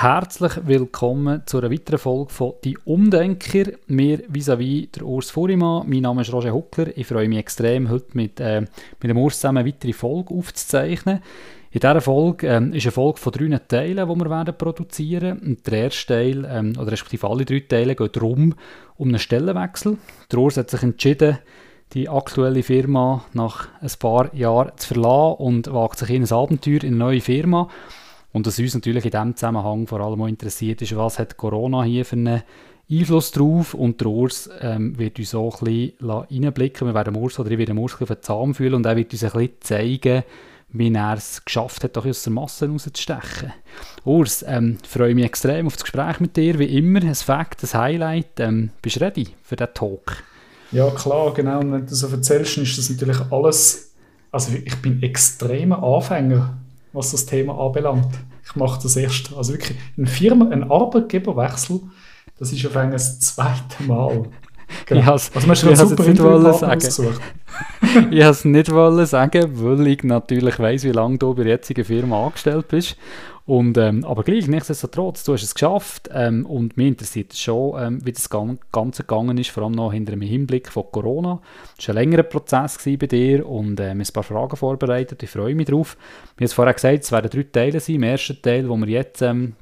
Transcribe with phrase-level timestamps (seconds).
[0.00, 3.72] Herzlich willkommen zu einer weiteren Folge von «Die Umdenker».
[3.88, 5.90] Mir vis-à-vis der Urs Furimann.
[5.90, 6.96] Mein Name ist Roger Huckler.
[6.96, 11.18] Ich freue mich extrem, heute mit, äh, mit dem Urs zusammen eine weitere Folge aufzuzeichnen.
[11.72, 15.56] In dieser Folge ähm, ist eine Folge von drei Teilen, die wir werden produzieren werden.
[15.66, 18.54] Der erste Teil, ähm, oder respektive alle drei Teile, geht darum,
[18.98, 19.98] um einen Stellenwechsel.
[20.30, 21.38] Der Urs hat sich entschieden,
[21.92, 26.84] die aktuelle Firma nach ein paar Jahren zu verlassen und wagt sich in ein Abenteuer
[26.84, 27.68] in eine neue Firma.
[28.38, 31.82] Und was uns natürlich in diesem Zusammenhang vor allem auch interessiert ist, was hat Corona
[31.82, 32.42] hier für einen
[32.88, 36.86] Einfluss drauf und der Urs ähm, wird uns auch ein bisschen reinblicken.
[36.86, 39.24] Wir werden Urs oder ich werde Urs auf den Zahn fühlen und er wird uns
[39.24, 40.22] ein bisschen zeigen,
[40.68, 43.52] wie er es geschafft hat, aus der Masse rauszustechen.
[44.04, 47.02] Urs, ähm, freue mich extrem auf das Gespräch mit dir, wie immer.
[47.02, 48.38] Ein Fact, ein Highlight.
[48.38, 50.22] Ähm, bist du ready für diesen Talk?
[50.70, 51.58] Ja, klar, genau.
[51.58, 53.90] Und wenn du so erzählst, ist das natürlich alles.
[54.30, 56.56] Also, ich bin extremer Anfänger
[56.92, 58.12] was das Thema anbelangt.
[58.48, 61.80] Ich mache das erst, also wirklich, eine Firma, ein Arbeitgeberwechsel,
[62.38, 64.24] das ist auf einmal das zweite Mal.
[64.24, 64.28] Genau.
[65.00, 66.80] Ich has, also, ich super nicht wollen sagen.
[68.10, 71.86] ich es nicht wollen sagen, weil ich natürlich weiss, wie lange du bei der jetzigen
[71.86, 72.96] Firma angestellt bist.
[73.48, 78.04] Und, ähm, aber gleich, nichtsdestotrotz, du hast es geschafft ähm, und mich interessiert schon, ähm,
[78.04, 81.40] wie das Ganze gegangen ist, vor allem noch hinter dem Hinblick von Corona.
[81.78, 85.22] Es war ein längerer Prozess bei dir und äh, wir haben ein paar Fragen vorbereitet,
[85.22, 85.96] ich freue mich drauf.
[86.36, 87.96] Wir haben vorher gesagt, es werden drei Teile sein.
[87.96, 89.54] Im ersten Teil, wo wir jetzt ähm,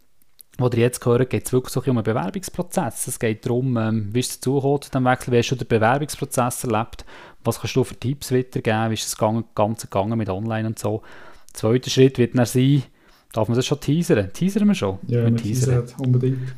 [0.59, 3.07] wo ihr jetzt gehört, geht es wirklich um einen Bewerbungsprozess.
[3.07, 6.65] Es geht darum, ähm, wie es dazu zu diesem Wechsel, wie hast du den Bewerbungsprozess
[6.65, 7.05] erlebt,
[7.45, 9.17] was kannst du für Tipps weitergeben, wie ist das
[9.55, 11.03] Ganze gegangen mit Online und so.
[11.51, 12.83] Der zweite Schritt wird dann sein,
[13.33, 14.33] Darf man das schon teasern?
[14.33, 14.99] Teasern wir schon?
[15.07, 16.55] Ja, wir teasern unbedingt.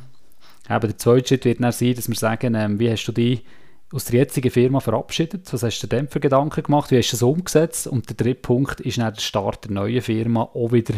[0.67, 3.43] Aber der zweite Schritt wird dann sein, dass wir sagen, ähm, wie hast du dich
[3.91, 5.51] aus der jetzigen Firma verabschiedet?
[5.51, 6.91] Was hast du dir für Gedanken gemacht?
[6.91, 7.87] Wie hast du das umgesetzt?
[7.87, 10.93] Und der dritte Punkt ist dann der Start der neuen Firma, auch wieder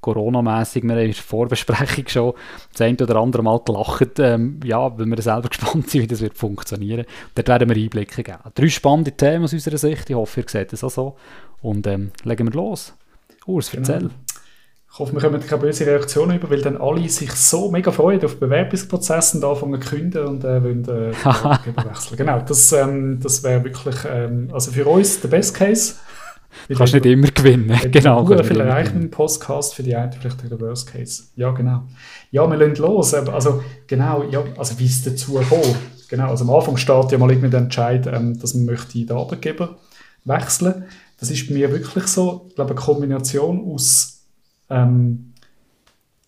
[0.00, 0.82] Corona-mässig.
[0.82, 2.34] Wir haben in der Vorbesprechung schon
[2.72, 6.20] das eine oder andere Mal gelacht, ähm, ja, weil wir selber gespannt sind, wie das
[6.20, 7.06] wird funktionieren.
[7.36, 8.38] Dort werden wir Einblicke geben.
[8.54, 10.10] Drei spannende Themen aus unserer Sicht.
[10.10, 11.16] Ich hoffe, ihr seht es auch so.
[11.62, 12.92] Und ähm, legen wir los.
[13.46, 13.88] Urs, genau.
[13.88, 14.10] erzähl.
[14.92, 18.22] Ich hoffe, wir kommen keine böse Reaktionen über, weil dann alle sich so mega freuen
[18.26, 21.12] auf Bewerbungsprozesse und anfangen zu künden und äh, wollen äh,
[21.88, 22.16] wechseln.
[22.18, 25.94] Genau, das, ähm, das wäre wirklich, ähm, also für uns der Best Case.
[26.68, 27.74] Du kannst nicht immer gewinnen.
[27.90, 28.26] Genau.
[28.26, 31.22] Sehr viel erreichen mit dem Podcast, für die einen vielleicht der Worst Case.
[31.36, 31.84] Ja, genau.
[32.30, 33.14] Ja, wir lassen los.
[33.14, 35.74] Also, genau, ja, also wie es dazu kommt.
[36.10, 39.16] Genau, also am Anfang steht ja mal irgendwie der Entscheid, ähm, dass man möchte den
[39.16, 39.78] Arbeitgeber
[40.26, 40.84] wechseln.
[41.18, 44.21] Das ist bei mir wirklich so, ich glaube, eine Kombination aus
[44.72, 45.32] ähm,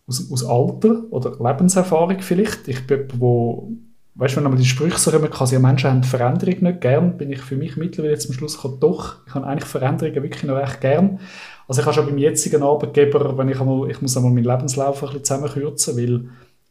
[0.07, 2.69] aus, aus Alter oder Lebenserfahrung vielleicht.
[2.69, 3.73] Ich bin wo
[4.15, 7.33] weißt du, wenn man die Sprüche so kommen ja, Menschen haben Veränderung nicht gern, bin
[7.33, 10.81] ich für mich mittlerweile zum Schluss gekommen, doch, ich habe eigentlich Veränderungen wirklich noch recht
[10.81, 11.19] gern.
[11.67, 15.03] Also ich habe schon beim jetzigen Arbeitgeber, wenn ich einmal, ich muss einmal meinen Lebenslauf
[15.03, 16.29] ein bisschen zusammenkürzen, weil,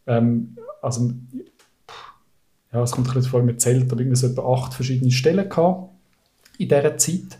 [0.07, 1.11] ähm, also,
[2.71, 5.49] ja, es kommt ein bisschen vor, mir zählt, aber irgendwie so etwa acht verschiedene Stellen
[5.49, 5.89] gehabt
[6.57, 7.37] in dieser Zeit.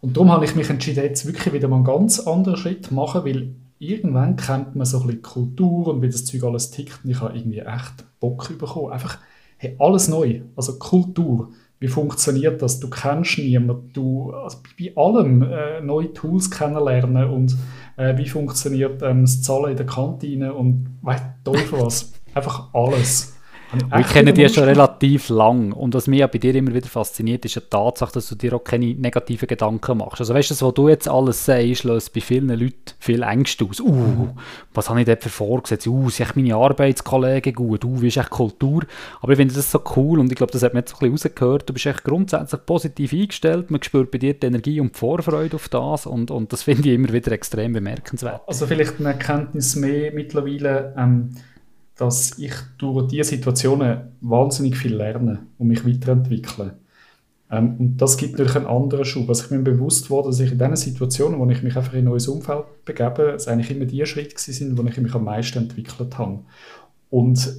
[0.00, 2.94] Und darum habe ich mich entschieden, jetzt wirklich wieder mal einen ganz anderen Schritt zu
[2.94, 7.00] machen, weil irgendwann kennt man so ein bisschen Kultur und wie das Zeug alles tickt
[7.02, 8.92] und ich habe irgendwie echt Bock bekommen.
[8.92, 9.18] Einfach,
[9.56, 10.42] hey, alles neu.
[10.54, 11.50] Also Kultur.
[11.80, 12.78] Wie funktioniert das?
[12.78, 13.92] Du kennst niemanden.
[13.92, 17.56] Du, also bei allem äh, neue Tools kennenlernen und
[17.96, 22.12] äh, wie funktioniert ähm, das Zahlen in der Kantine und weißt Teufel was.
[22.34, 23.31] Einfach alles.
[23.72, 27.44] Wir kennen dich schon relativ lang und was mich ja bei dir immer wieder fasziniert,
[27.44, 30.20] ist die Tatsache, dass du dir auch keine negativen Gedanken machst.
[30.20, 33.80] Also weißt du, was du jetzt alles sagst, löst bei vielen Leuten viel Ängste aus.
[33.80, 34.28] Uh,
[34.74, 35.86] was habe ich dort für vorgesetzt?
[35.86, 37.84] Uh, sind meine Arbeitskollegen gut?
[37.84, 38.82] Uh, wie ist echt Kultur?
[39.20, 41.30] Aber ich finde das so cool und ich glaube, das hat man jetzt ein bisschen
[41.32, 41.68] rausgehört.
[41.68, 45.56] Du bist echt grundsätzlich positiv eingestellt, man spürt bei dir die Energie und die Vorfreude
[45.56, 48.42] auf das und, und das finde ich immer wieder extrem bemerkenswert.
[48.46, 51.30] Also vielleicht eine Erkenntnis mehr mittlerweile, ähm,
[51.96, 56.74] dass ich durch diese Situationen wahnsinnig viel lerne und mich weiterentwickle.
[57.50, 59.28] Ähm, und das gibt natürlich einen anderen Schub.
[59.28, 61.92] Also ich bin mir bewusst worden, dass ich in diesen Situationen, wo ich mich einfach
[61.92, 65.24] in ein neues Umfeld begebe, es eigentlich immer die Schritte sind, wo ich mich am
[65.24, 66.40] meisten entwickelt habe.
[67.10, 67.54] Und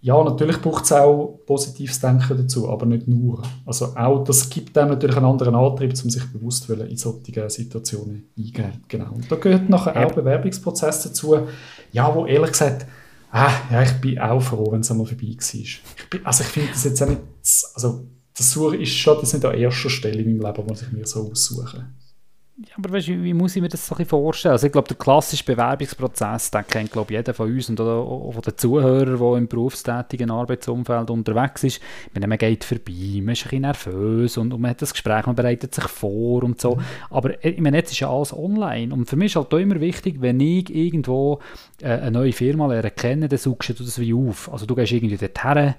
[0.00, 3.42] ja, natürlich braucht es auch positives Denken dazu, aber nicht nur.
[3.66, 8.28] Also auch, das gibt einem natürlich einen anderen Antrieb, um sich bewusst in solchen Situationen
[8.36, 8.84] eingehen.
[8.88, 9.12] Genau.
[9.14, 11.36] Und da gehört nachher auch Bewerbungsprozess dazu,
[11.92, 12.86] ja, wo ehrlich gesagt
[13.36, 15.52] Ah, ja, ich bin auch froh, wenn es einmal vorbei war.
[15.52, 17.20] Ich bin, also ich finde das jetzt auch nicht,
[17.74, 20.92] also das Suchen ist schon das nicht an erster Stelle in meinem Leben, was ich
[20.92, 21.84] mir so aussuche.
[22.56, 24.52] Ja, aber weißt, wie, muss ich mir das so ein vorstellen?
[24.52, 28.42] Also ich glaube, der klassische Bewerbungsprozess, den kennt glaube jeder von uns und auch von
[28.42, 31.80] den Zuhörern, der im berufstätigen Arbeitsumfeld unterwegs ist.
[32.14, 35.26] Meine, man geht vorbei, man ist ein bisschen nervös und, und man hat das Gespräch,
[35.26, 36.76] man bereitet sich vor und so.
[36.76, 36.82] Mhm.
[37.10, 39.80] Aber ich meine, jetzt ist ja alles online und für mich ist halt auch immer
[39.80, 41.40] wichtig, wenn ich irgendwo
[41.82, 44.52] äh, eine neue Firma lernen kenne, dann suchst du das wie auf.
[44.52, 45.74] Also du gehst irgendwie dorthin,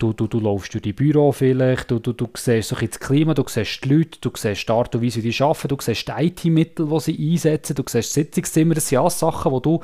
[0.00, 3.34] Du, du, du laufst durch die Büro vielleicht, du, du, du siehst so das Klima,
[3.34, 6.08] du siehst die Leute, du siehst die Art und Weise, wie sie arbeiten, du siehst
[6.08, 9.80] die IT-Mittel, die sie einsetzen, du siehst Sitzungszimmer, das sind alles Sachen, die du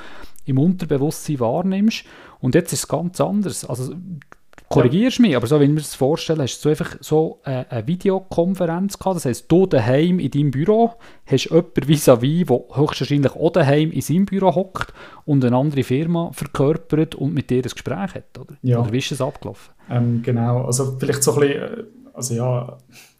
[0.46, 2.04] im Unterbewusstsein wahrnimmst.
[2.40, 3.64] Und jetzt ist es ganz anders.
[3.66, 3.94] Also
[4.68, 5.22] korrigierst ja.
[5.22, 8.98] mich, aber so, wenn ich mir das vorstelle, hast du einfach so eine, eine Videokonferenz
[8.98, 10.92] gehabt, das heisst, du daheim in deinem Büro
[11.26, 14.92] hast jemanden vis-à-vis, der höchstwahrscheinlich auch daheim in seinem Büro hockt
[15.24, 18.54] und eine andere Firma verkörpert und mit dir ein Gespräch hat, oder?
[18.62, 18.80] Ja.
[18.80, 19.72] Oder wie ist das abgelaufen?
[19.90, 22.78] Ähm, genau, also vielleicht so ein bisschen, äh, also ja,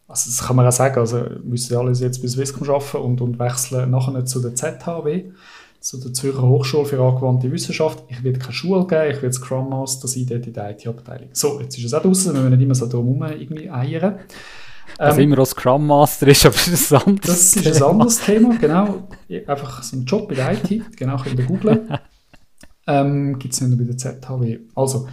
[0.08, 3.38] also das kann man auch sagen, also müssen alle jetzt bei Swisscom arbeiten und, und
[3.38, 5.25] wechseln nachher zu der ZHW
[5.86, 8.02] zu der Zürcher Hochschule für angewandte Wissenschaft.
[8.08, 11.28] Ich werde keine Schule geben, ich werde Scrum Master sein, dort in der IT-Abteilung.
[11.32, 14.18] So, jetzt ist es auch draußen, wir müssen nicht immer so drum irgendwie eiern.
[14.98, 17.88] Was ähm, immer auch Scrum Master ist, aber das ist ein anderes Das ist ein
[17.88, 19.08] anderes Thema, genau.
[19.46, 21.88] Einfach so ein Job in der IT, genau, könnt ihr googeln.
[22.88, 24.58] ähm, Gibt es nicht bei der ZHW.
[24.74, 25.06] Also,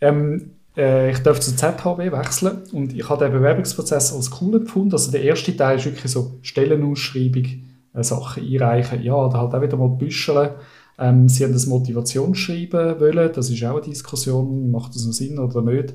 [0.00, 4.92] ähm, äh, ich darf zur ZHW wechseln und ich habe den Bewerbungsprozess als cool empfunden.
[4.92, 7.65] Also der erste Teil ist wirklich so Stellenausschreibung,
[8.04, 9.02] Sachen einreichen.
[9.02, 10.50] Ja, da halt auch wieder mal büscheln.
[10.98, 15.38] Ähm, sie haben das Motivationsschreiben wollen, das ist auch eine Diskussion, macht das noch Sinn
[15.38, 15.94] oder nicht.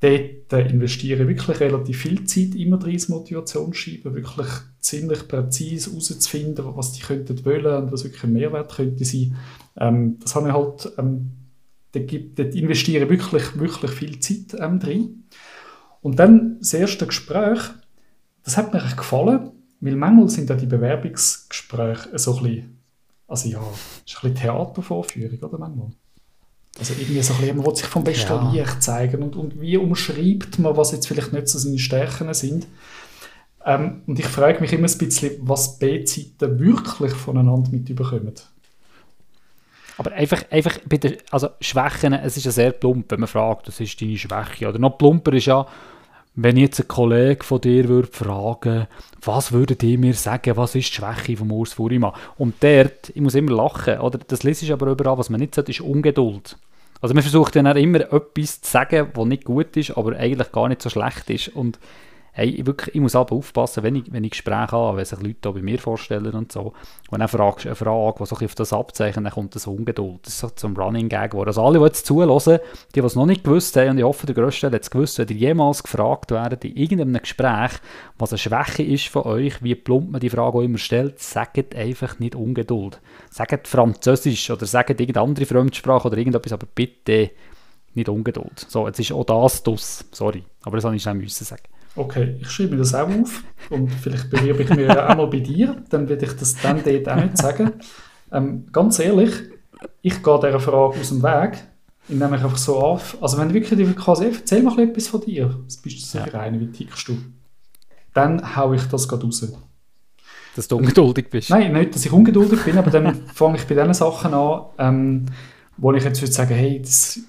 [0.00, 4.48] Dort äh, investiere wirklich relativ viel Zeit immer drin, das Motivationsschreiben, wirklich
[4.80, 9.36] ziemlich präzise herauszufinden, was die könnten wollen und was wirklich ein Mehrwert könnte sein.
[9.76, 11.30] Ähm, das habe ich halt, ähm,
[11.92, 15.24] dort, gibt, dort investiere ich wirklich, wirklich viel Zeit ähm, drin.
[16.00, 17.60] Und dann das erste Gespräch,
[18.42, 22.78] das hat mir gefallen, weil manchmal sind ja die Bewerbungsgespräche so ein bisschen,
[23.26, 25.88] also ja, ist ein bisschen Theatervorführung, oder manchmal?
[26.78, 28.50] Also irgendwie so ein bisschen, man will sich vom besten ja.
[28.52, 32.66] Licht zeigen und, und wie umschreibt man, was jetzt vielleicht nicht so seine Stärken sind.
[33.66, 38.34] Ähm, und ich frage mich immer ein bisschen, was B-Seiten wirklich voneinander mitbekommen.
[39.98, 43.66] Aber einfach, einfach bei den also Schwächen, es ist ja sehr plump, wenn man fragt,
[43.66, 44.68] das ist deine Schwäche.
[44.68, 45.66] Oder noch plumper ist ja,
[46.34, 48.86] wenn jetzt ein Kollege von dir würde fragen,
[49.20, 52.14] was würdet ihr mir sagen, was ist die Schwäche von Urs Furima?
[52.38, 54.18] Und dort, ich muss immer lachen, oder?
[54.18, 56.56] das lese ich aber überall, was man nicht sagt, ist Ungeduld.
[57.02, 60.68] Also man versucht dann immer etwas zu sagen, was nicht gut ist, aber eigentlich gar
[60.68, 61.48] nicht so schlecht ist.
[61.48, 61.78] Und
[62.34, 65.52] hey, wirklich, ich muss aber aufpassen, wenn ich, wenn ich Gespräche habe, wenn sich Leute
[65.52, 66.72] bei mir vorstellen und so,
[67.10, 70.20] und dann fragst eine Frage, die auf das abzeichnet, dann kommt das Ungeduld.
[70.22, 72.58] Das ist so zum Running Gag, wo also alle, die jetzt zuhören,
[72.94, 75.18] die, die es noch nicht gewusst haben, und ich hoffe, der Größte hat es gewusst,
[75.18, 77.72] wenn ihr jemals gefragt werden in irgendeinem Gespräch,
[78.16, 81.76] was eine Schwäche ist von euch, wie plump man die Frage auch immer stellt, sagt
[81.76, 82.98] einfach nicht Ungeduld.
[83.30, 87.30] Sagt Französisch oder sagt irgendeine andere Fremdsprache oder irgendetwas, aber bitte
[87.94, 88.64] nicht Ungeduld.
[88.68, 90.06] So, jetzt ist auch das dus.
[90.12, 91.62] Sorry, aber das habe ich schnell sagen.
[91.94, 95.40] Okay, ich schreibe mir das auch auf und vielleicht bewerbe ich mich auch mal bei
[95.40, 97.72] dir, dann werde ich das dann dort auch nicht sagen.
[98.30, 99.32] Ähm, ganz ehrlich,
[100.00, 101.64] ich gehe dieser Frage aus dem Weg,
[102.08, 105.20] indem ich einfach so auf, also wenn du wirklich die quasi, erzähl mal etwas von
[105.20, 107.18] dir, was bist du so für eine, wie tickst du?
[108.14, 109.46] Dann haue ich das gerade raus.
[110.56, 111.50] Dass du ungeduldig bist?
[111.50, 115.26] Nein, nicht, dass ich ungeduldig bin, aber dann fange ich bei den Sachen an, ähm,
[115.76, 117.20] wo ich jetzt würde sagen, hey, das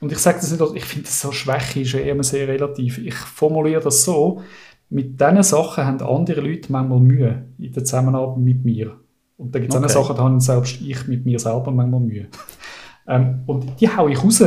[0.00, 2.98] und ich sage das nicht, ich finde das so Schwäche ist ja immer sehr relativ.
[2.98, 4.42] Ich formuliere das so,
[4.90, 9.00] mit diesen Sachen haben andere Leute manchmal Mühe in der Zusammenarbeit mit mir.
[9.36, 9.86] Und da gibt es okay.
[9.86, 12.26] auch Sachen, da habe selbst ich mit mir selber manchmal Mühe.
[13.08, 14.42] ähm, und die haue ich raus.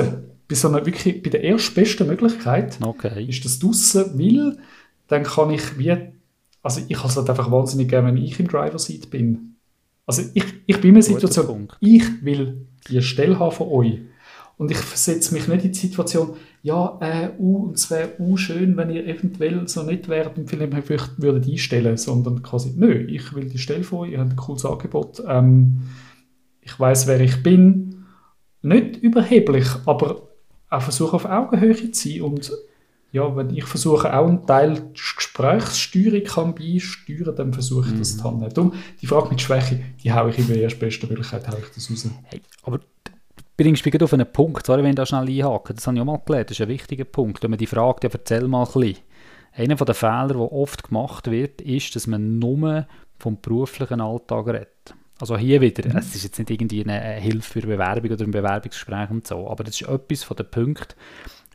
[0.48, 3.24] Bei, so einer, wirklich, bei der erstbesten Möglichkeit okay.
[3.24, 4.58] ist das draussen, weil
[5.08, 5.96] dann kann ich wie,
[6.64, 9.58] also ich habe es halt einfach wahnsinnig gerne, wenn ich im Driver-Seat bin.
[10.08, 14.00] Also ich, ich bin in einer Situation, ich will die Stelle haben von euch.
[14.60, 18.76] Und ich versetze mich nicht in die Situation, ja, äh, uh, es wäre uh, schön,
[18.76, 23.46] wenn ihr eventuell so nicht wärt und vielleicht würdet einstellen, sondern quasi, nö, ich will
[23.46, 25.84] die Stelle von euch, ihr habt ein cooles Angebot, ähm,
[26.60, 28.04] ich weiß, wer ich bin,
[28.62, 30.28] nicht überheblich, aber
[30.70, 32.52] auch versuche auf Augenhöhe zu sein und
[33.14, 38.24] ja, wenn ich versuche auch einen Teil Gesprächssteuerung kann beisteuern, dann versuche ich das mhm.
[38.24, 38.58] dann nicht.
[38.58, 41.90] Darum, die Frage mit Schwäche, die haue ich in der erstbesten Möglichkeit, haue ich das
[41.90, 42.10] raus.
[42.26, 42.82] Hey, aber
[43.60, 46.06] bringst mich auf einen Punkt, sorry, wenn ich da schnell einhaken, das habe ich auch
[46.06, 47.44] mal gelernt, das ist ein wichtiger Punkt.
[47.44, 49.04] Wenn man die fragt, ja, erzähl mal ein bisschen.
[49.52, 52.88] Einer der Fehler, der oft gemacht wird, ist, dass man nur
[53.18, 54.96] vom beruflichen Alltag redet.
[55.20, 55.98] Also hier wieder, mhm.
[55.98, 59.66] es ist jetzt nicht irgendwie eine Hilfe für Bewerbung oder ein Bewerbungsgespräch und so, aber
[59.66, 60.96] das ist etwas von den Punkten,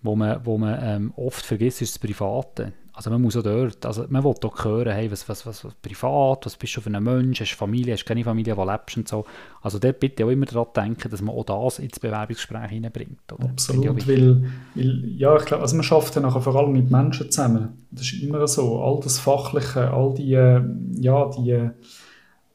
[0.03, 2.75] wo man, wo man ähm, oft vergisst, ist das Private.
[2.97, 5.75] Also man muss auch dort, also man will auch hören, hey, was, was, was, was
[5.75, 8.65] privat, was bist du für ein Mensch, hast du Familie, hast du keine Familie, wo
[8.65, 9.25] lebst und so.
[9.63, 13.33] Also dort bitte auch immer daran denken, dass man auch das ins Bewerbungsgespräch hineinbringt.
[13.33, 13.51] Oder?
[13.51, 17.31] Absolut, weil, weil, ja, ich glaube, also man schafft ja nachher vor allem mit Menschen
[17.33, 17.87] zusammen.
[17.91, 21.71] Das ist immer so, all das Fachliche, all die, ja, die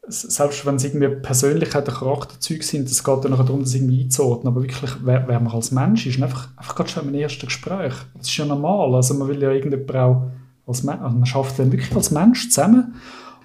[0.09, 4.03] selbst wenn es irgendwie Persönlichkeit oder Charakterzüge sind, es geht dann nachher darum, das irgendwie
[4.03, 7.47] einzuordnen, aber wirklich, wer, wer man als Mensch ist, einfach, einfach gerade schon im ersten
[7.47, 7.93] Gespräch.
[8.17, 10.31] Das ist ja normal, also man will ja irgendjemand auch
[10.67, 12.95] als Mensch, also man schafft dann wirklich als Mensch zusammen.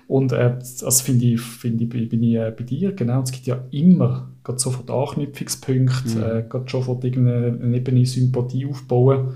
[0.07, 3.47] Und äh, das finde ich, find ich, bin ich äh, bei dir, genau, es gibt
[3.47, 6.23] ja immer gerade sofort Anknüpfungspunkte, mhm.
[6.23, 9.35] äh, gerade sofort irgendeine Ebene Sympathie aufbauen.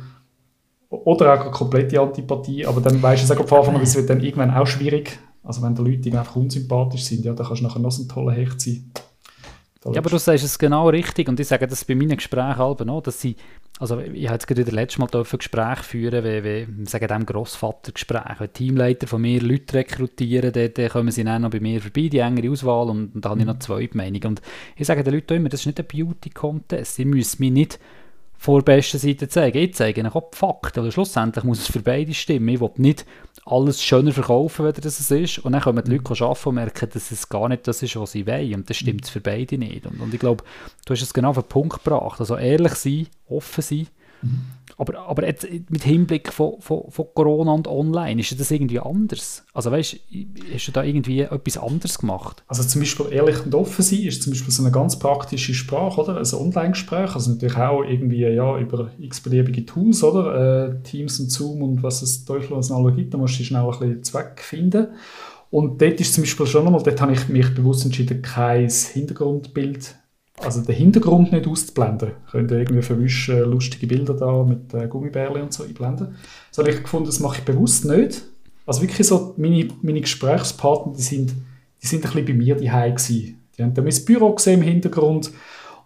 [0.90, 3.94] Oder auch eine komplette Antipathie, aber dann weißt du es auch von Anfang an, es
[3.94, 5.18] wird dann irgendwann auch schwierig,
[5.48, 8.08] also wenn die Leute einfach unsympathisch sind, ja, dann kannst du nachher noch so ein
[8.08, 8.90] toller Hecht sein.
[9.90, 13.02] Ja, aber du sagst es genau richtig und ich sage das bei meinen Gesprächen auch,
[13.02, 13.36] dass sie,
[13.78, 17.24] also ich habe jetzt gerade wieder letztes Mal ein Gespräch führen, wie, wie sagen dem
[17.24, 21.80] Grossvatergespräch, wenn Teamleiter von mir Leute rekrutieren, dann, dann kommen sie dann noch bei mir
[21.80, 23.60] vorbei, die engere Auswahl und, und da habe ich noch mhm.
[23.60, 24.42] zwei Meinungen und
[24.76, 27.78] ich sage den Leuten immer, das ist nicht ein Beauty-Contest, sie müssen mich nicht
[28.38, 29.58] vor der besten Seite zeigen.
[29.58, 30.78] Ich zeige ihnen auch die Fakten.
[30.78, 32.48] Also schlussendlich muss es für beide stimmen.
[32.48, 33.04] Ich will nicht
[33.44, 35.40] alles schöner verkaufen, als es ist.
[35.40, 38.12] Und dann kommen die Leute arbeiten und merken, dass es gar nicht das ist, was
[38.12, 38.54] sie wollen.
[38.54, 39.86] Und das stimmt es für beide nicht.
[39.86, 40.44] Und, und ich glaube,
[40.86, 42.20] du hast es genau auf den Punkt gebracht.
[42.20, 43.88] Also ehrlich sein, offen sein.
[44.22, 44.40] Mhm.
[44.78, 49.44] Aber, aber jetzt mit Hinblick von, von, von Corona und online, ist das irgendwie anders?
[49.52, 49.96] Also weißt
[50.54, 52.44] hast du da irgendwie etwas anderes gemacht?
[52.46, 56.00] Also zum Beispiel ehrlich und offen sein ist zum Beispiel so eine ganz praktische Sprache,
[56.00, 56.16] oder?
[56.16, 60.68] Also Online-Gespräch, also natürlich auch irgendwie ja, über x-beliebige Tools, oder?
[60.68, 63.62] Äh, Teams und Zoom und was es Teufel was alles gibt, da musst du schnell
[63.62, 64.86] ein bisschen Zweck finden.
[65.50, 69.96] Und dort ist zum Beispiel schon einmal, dort habe ich mich bewusst entschieden, kein Hintergrundbild
[70.42, 72.12] also den Hintergrund nicht auszublenden.
[72.30, 76.16] Könnt ihr irgendwie verwischen lustige Bilder da mit äh, Gummibärchen und so einblenden.
[76.50, 78.22] Das habe ich gefunden, das mache ich bewusst nicht.
[78.66, 81.32] Also wirklich so, meine, meine Gesprächspartner, die sind,
[81.82, 83.40] die sind ein bisschen bei mir daheim gewesen.
[83.56, 85.32] Die haben dann mein Büro gesehen im Hintergrund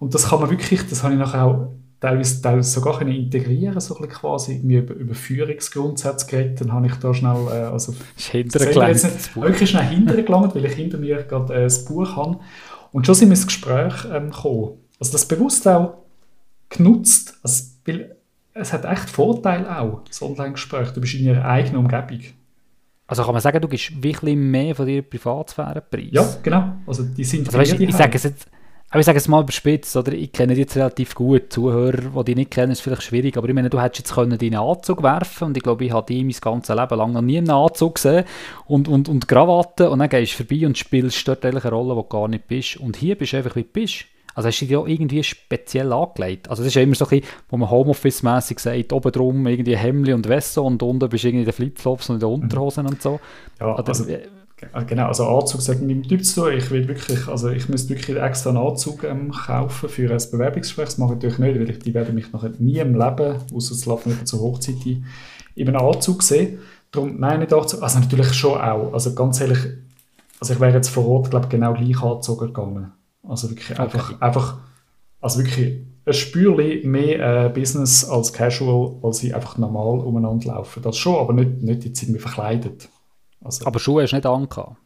[0.01, 1.69] und das kann man wirklich, das habe ich nachher auch
[2.01, 6.89] teilweise, teilweise sogar können integrieren, so ein quasi irgendwie über, über Führungsgrundsätze geredet, dann habe
[6.89, 9.37] ich da schnell, äh, also hintergelangt.
[9.37, 12.41] Wirklich schnell hintergelangt, weil ich hinter mir gerade äh, das Buch habe
[12.93, 14.79] und schon sind wir ins Gespräch ähm, gekommen.
[15.01, 16.05] Also das bewusst auch
[16.69, 18.17] genutzt, also, weil
[18.55, 20.91] es hat echt Vorteile auch, das Online-Gespräch.
[20.91, 22.21] Du bist in ihrer eigenen Umgebung.
[23.07, 26.09] Also kann man sagen, du gibst wirklich mehr von deiner Privatsphäre preis?
[26.11, 26.77] Ja, genau.
[26.87, 28.49] Also die sind also, weißt, ich sage es jetzt
[28.93, 30.13] aber ich sage es mal überspitzt, oder?
[30.13, 31.51] Ich kenne dich jetzt relativ gut.
[31.51, 33.39] Zuhörer, die dich nicht kennen, ist vielleicht schwierig.
[33.39, 36.13] Aber ich meine, du hättest jetzt können deinen Anzug werfen und ich glaube, ich habe
[36.13, 38.25] dich mein ganzes Leben lang noch nie einen Anzug gesehen
[38.67, 42.03] und, und, und Krawatte und dann gehst du vorbei und spielst dort eine Rolle, die
[42.03, 42.77] du gar nicht bist.
[42.77, 44.05] Und hier bist du einfach, wie du bist.
[44.35, 46.51] Also hast du dich ja irgendwie speziell angelegt.
[46.51, 49.77] Also das ist ja immer so ein bisschen, wo man Homeoffice-mässig sagt, oben drum irgendwie
[49.77, 52.87] Hemli und Wesse und unten bist du irgendwie in den Flipflops und in den Unterhosen
[52.87, 53.21] und so.
[53.59, 54.05] Ja, also, also
[54.87, 56.53] genau, also Anzug meinem Typ zu tun.
[56.53, 60.87] Ich will wirklich, also ich müsste wirklich extra einen Anzug ähm, kaufen für ein Bewerbungsgespräch.
[60.87, 63.75] Das mache ich natürlich nicht, weil ich, die werden mich nachher nie im Leben, außer
[63.75, 65.05] es läuft nicht zur Hochzeit ein,
[65.55, 66.59] in einem Anzug sehen.
[66.91, 68.93] Darum, nein, nicht Anzug, also natürlich schon auch.
[68.93, 69.59] Also ganz ehrlich,
[70.41, 72.93] also ich wäre jetzt vor Ort, glaube genau gleich angezogen gegangen.
[73.23, 73.83] Also wirklich okay.
[73.83, 74.59] einfach, einfach,
[75.21, 80.81] also wirklich ein Spürchen mehr äh, Business als Casual, als ich einfach normal umeinander laufe.
[80.81, 82.89] Das schon, aber nicht, nicht jetzt irgendwie verkleidet.
[83.45, 84.77] Also, Aber Schuhe hast du nicht angehabt?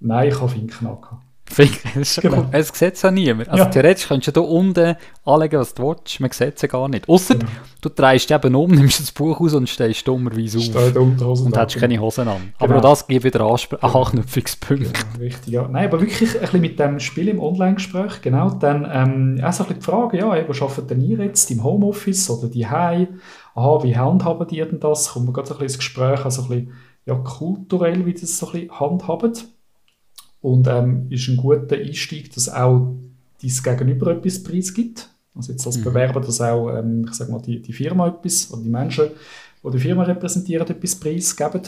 [0.00, 1.22] Nein, ich habe Finken angehabt.
[1.50, 2.38] Finken, das ist genau.
[2.38, 2.48] cool.
[2.52, 3.48] Es sieht es ja niemand.
[3.48, 3.70] Also ja.
[3.70, 6.20] theoretisch könntest du hier unten anlegen, was du willst.
[6.20, 7.08] Man sieht es ja gar nicht.
[7.08, 7.50] Außer genau.
[7.80, 10.64] du drehst eben um, nimmst das Buch aus und stehst dummerweise auf.
[10.64, 12.36] Steht Unterhosen und hast keine Hosen an.
[12.36, 12.52] Genau.
[12.58, 14.02] Aber auch das gibt wieder Anspr genau.
[14.04, 14.92] Anknüpfungspunkte.
[14.92, 15.66] Genau, richtig, ja.
[15.66, 18.50] Nein, aber wirklich ein bisschen mit dem Spiel im Online-Gespräch, genau.
[18.50, 21.50] Dann ähm, auch so ein bisschen die Frage, ja, wo arbeitet denn ihr jetzt?
[21.50, 25.10] Im Homeoffice oder die Aha, wie handhaben die denn das?
[25.12, 26.72] Kommen wir gerade ein bisschen ins Gespräch, also ein bisschen
[27.08, 29.32] ja, kulturell, wie das so ein bisschen handhaben.
[30.42, 32.94] Und ähm, ist ein guter Einstieg, dass auch
[33.42, 35.08] dein Gegenüber etwas preisgibt.
[35.34, 35.84] Also jetzt als mhm.
[35.84, 39.06] Bewerber, dass auch, ähm, ich sag mal, die, die Firma etwas, oder die Menschen,
[39.64, 41.62] die die Firma repräsentieren, etwas preisgeben.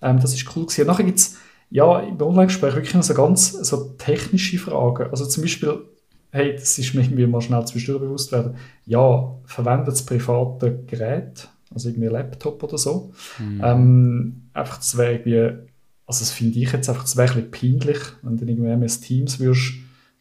[0.00, 0.86] Ähm, das ist cool gewesen.
[0.86, 1.36] Nachher gibt es
[1.70, 5.10] ja, im Online-Gespräch wirklich noch so ganz so technische Fragen.
[5.10, 5.84] Also zum Beispiel,
[6.30, 11.48] hey, das ist mir irgendwie mal schnell zwischendurch bewusst werden, ja, verwendet das private Gerät
[11.74, 13.12] also irgendwie Laptop oder so.
[13.38, 13.60] Mhm.
[13.64, 15.68] Ähm, einfach, das wäre irgendwie,
[16.06, 19.00] also das finde ich jetzt einfach, das wäre ein bisschen peinlich, wenn du irgendwie MS
[19.00, 19.74] Teams würdest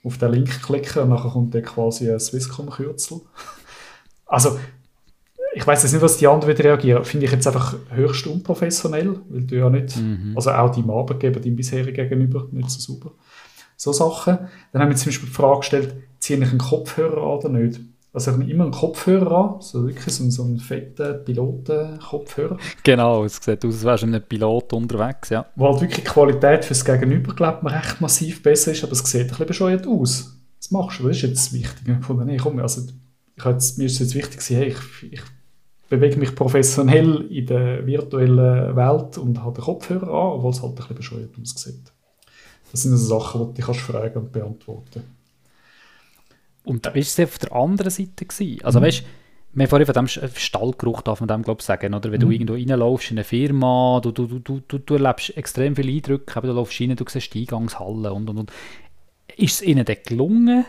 [0.04, 3.22] auf den Link klicken und nachher kommt dann quasi ein Swisscom-Kürzel.
[4.26, 4.58] also,
[5.54, 7.04] ich weiß jetzt nicht, was die anderen reagieren.
[7.04, 10.34] Finde ich jetzt einfach höchst unprofessionell, weil du ja nicht, mhm.
[10.36, 13.12] also auch deinem Arbeitgeber, deinem bisherigen gegenüber, nicht so super.
[13.76, 14.38] So Sachen.
[14.72, 17.82] Dann haben wir zum Beispiel die Frage gestellt, ziehe ich einen Kopfhörer an oder nicht?
[18.14, 22.58] Also ich habe immer einen Kopfhörer an, so wirklich so, so einen fetten Piloten-Kopfhörer.
[22.84, 25.46] Genau, es sieht aus, als wärst du mit einem Pilot unterwegs, ja.
[25.56, 29.00] Wo halt wirklich die Qualität fürs Gegenüber, glaube ich, recht massiv besser ist, aber es
[29.00, 30.38] sieht ein bisschen bescheuert aus.
[30.58, 31.08] Was machst du?
[31.08, 31.88] Das ist jetzt wichtig.
[31.88, 32.82] Ich fand, nee, komm, also,
[33.38, 35.22] ich jetzt, mir ist jetzt wichtig hey, ich, ich
[35.90, 40.74] bewege mich professionell in der virtuellen Welt und habe den Kopfhörer an, obwohl es halt
[40.74, 41.94] ein bisschen bescheuert aussieht.
[42.72, 45.21] Das sind also Sachen, die du dich kannst fragen und beantworten
[46.64, 48.26] Und wie war es auf der anderen Seite?
[48.26, 48.64] Gewesen?
[48.64, 48.86] Also mhm.
[48.86, 49.04] weißt
[49.54, 52.12] wir haben vorhin von dem Stallgeruch, darf man dem glaube ich sagen, oder?
[52.12, 52.26] Wenn mhm.
[52.26, 56.42] du irgendwo reinläufst in eine Firma, du, du, du, du, du erlebst extrem viele Eindrücke,
[56.42, 58.52] du läufst rein, du siehst die Eingangshalle und, und, und.
[59.36, 60.66] Ist es ihnen dann gelungen,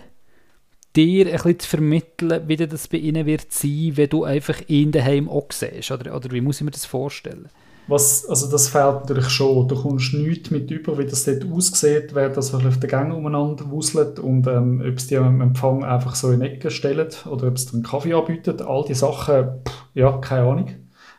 [0.96, 4.90] dir ein bisschen zu vermitteln, wie das bei ihnen wird sein, wenn du einfach ihn
[4.90, 5.92] daheim auch siehst?
[5.92, 7.48] Oder, oder wie muss ich mir das vorstellen?
[7.88, 9.66] Was, also das fehlt natürlich schon.
[9.66, 13.68] Du kommst nichts mit über, wie das dort aussieht, wer das auf den Gängen umeinander
[13.70, 17.56] wuselt und ähm, ob es die am Empfang einfach so in Ecken stellen oder ob
[17.56, 18.62] es einen Kaffee anbietet.
[18.62, 20.70] All die Sachen, pff, ja, keine Ahnung,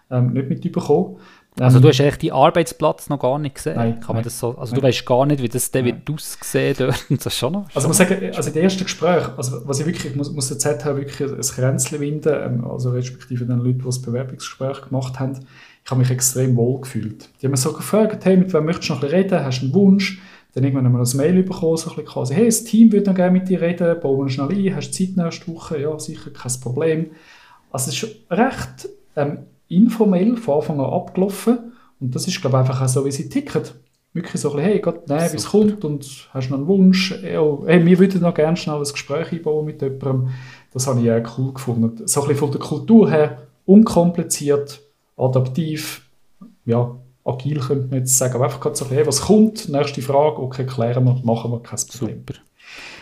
[0.10, 1.18] ähm, nicht mit überkommen.
[1.60, 3.76] Also du hast echt die Arbeitsplatz noch gar nicht gesehen?
[3.76, 4.00] Nein.
[4.00, 7.06] Kann man das so, also du weißt gar nicht, wie das dann wird aussehen dort
[7.26, 7.66] das schon noch?
[7.74, 10.32] Also ich muss sagen, also in den ersten Gespräch, also was ich wirklich, ich muss,
[10.32, 14.82] muss der ZH wirklich ein Kränzchen winden, ähm, also respektive den Leuten, die das Bewerbungsgespräch
[14.82, 15.40] gemacht haben,
[15.86, 17.30] ich habe mich extrem wohl gefühlt.
[17.42, 19.62] Die haben mich so gefragt, hey, mit wem möchtest du noch ein bisschen reden, hast
[19.62, 20.22] du einen Wunsch?
[20.54, 23.10] Dann irgendwann haben wir ein Mail bekommen, so ein bisschen quasi, hey, das Team würde
[23.10, 25.82] noch gerne mit dir reden, bauen wir schnell ein, hast du Zeit nächste Woche?
[25.82, 27.12] Ja, sicher, kein Problem.
[27.72, 29.40] Also es ist recht ähm,
[29.76, 33.30] informell von Anfang an abgelaufen und das ist, glaube ich, einfach auch so, wie sie
[33.30, 33.64] ticken.
[34.14, 37.16] Wirklich so ein bisschen, hey, Gott, nein, wie es kommt und hast noch einen Wunsch.
[37.22, 40.30] Hey, wir würden noch gerne schnell ein Gespräch einbauen mit jemandem.
[40.72, 42.06] Das habe ich auch cool gefunden.
[42.06, 44.82] So ein bisschen von der Kultur her, unkompliziert,
[45.18, 46.08] adaptiv,
[46.66, 48.36] ja, agil könnte man jetzt sagen.
[48.36, 49.70] Aber einfach gerade so ein bisschen, hey, was kommt?
[49.70, 52.24] Nächste Frage, okay, klären wir, machen wir, kein Problem.
[52.28, 52.40] Super.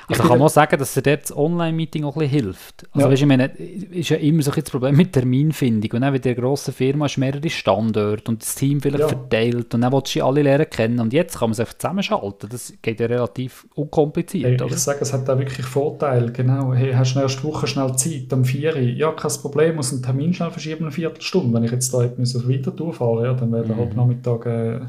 [0.08, 2.86] Also kann man sagen, dass dir dort das Online-Meeting auch ein bisschen hilft.
[2.92, 3.12] Also ja.
[3.12, 5.92] weißt, ich meine, ist ja immer so ein das Problem mit Terminfindung.
[5.94, 9.08] Und dann, wenn der grossen Firma hast mehrere Standorte und das Team vielleicht ja.
[9.08, 11.00] verteilt und dann willst du alle lernen kennen.
[11.00, 12.50] Und jetzt kann man es einfach zusammenschalten.
[12.50, 14.62] Das geht ja relativ unkompliziert.
[14.62, 16.32] Hey, ich sage, es hat da wirklich Vorteile.
[16.32, 16.74] Genau.
[16.74, 18.82] Hey, hast du nächste Woche schnell Zeit, am 4 Uhr?
[18.82, 21.54] Ja, kein Problem, muss einen Termin schnell verschieben, eine Viertelstunde.
[21.54, 23.96] Wenn ich jetzt da weiter durchfahren ja, dann wäre der mhm.
[23.96, 24.80] Nachmittag äh,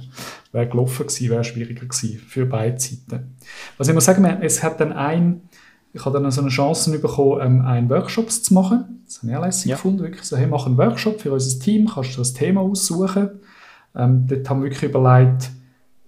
[0.52, 3.36] wäre gelaufen gewesen, wäre schwieriger gewesen für beide Seiten.
[3.78, 5.40] Was ich muss sagen, es hat dann ein,
[5.94, 9.02] ich habe dann so eine Chance bekommen, ähm, einen Workshop zu machen.
[9.06, 9.76] Das habe ich auch lässig ja.
[9.76, 13.30] gefunden, wirklich so, hey, mach einen Workshop für unser Team, kannst du das Thema aussuchen.
[13.94, 15.50] Ähm, dort haben wir wirklich überlegt,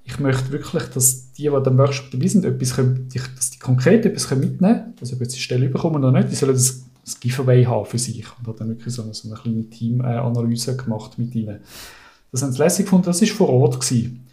[0.06, 4.04] ich möchte wirklich, dass die, die am Workshop dabei sind, etwas können, dass die konkret
[4.04, 7.20] etwas mitnehmen können, also ob jetzt die Stelle bekommen oder nicht, die sollen das, das
[7.20, 8.26] Giveaway haben für sich.
[8.38, 11.60] Und habe dann wirklich so eine, so eine kleine Teamanalyse gemacht mit ihnen.
[12.30, 13.80] Das haben sie lässig gefunden, das war vor Ort.
[13.80, 14.23] Gewesen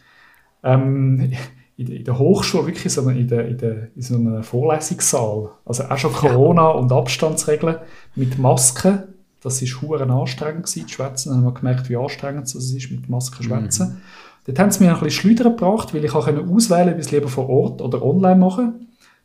[0.64, 1.34] ähm,
[1.78, 5.50] in, in, der Hochschule, wirklich so in, der, in, der, in so einem Vorlesungssaal.
[5.66, 7.78] Also auch schon Corona und Abstandsregeln
[8.16, 9.04] mit Masken.
[9.42, 11.30] Das war huren anstrengend gewesen, zu schwätzen.
[11.30, 13.88] Dann haben wir gemerkt, wie anstrengend es ist, mit Masken zu schwätzen.
[13.88, 13.98] Mhm.
[14.46, 17.06] Dort haben sie mir ein bisschen Schleudern gebracht, weil ich auch auswählen konnte, ob ich
[17.06, 18.74] es lieber vor Ort oder online mache.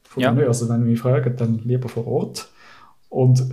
[0.04, 0.32] Von ja.
[0.32, 2.48] Mir, also wenn mich fragt, dann lieber vor Ort.
[3.08, 3.46] Und